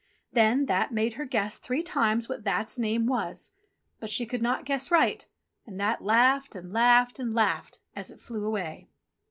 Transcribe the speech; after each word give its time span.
Then 0.33 0.65
That 0.65 0.91
made 0.91 1.13
her 1.13 1.25
guess 1.25 1.59
three 1.59 1.83
times 1.83 2.27
what 2.27 2.43
That's 2.43 2.79
name 2.79 3.05
was; 3.05 3.51
but 3.99 4.09
she 4.09 4.25
could 4.25 4.41
not 4.41 4.65
guess 4.65 4.89
right, 4.89 5.27
and 5.67 5.79
That 5.79 6.01
laughed 6.03 6.55
and 6.55 6.73
laughed 6.73 7.19
and 7.19 7.35
laughed 7.35 7.79
as 7.95 8.09
it 8.09 8.19
flew 8.19 8.43
away. 8.47 8.87